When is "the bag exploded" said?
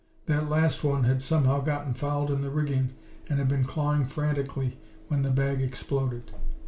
5.21-6.31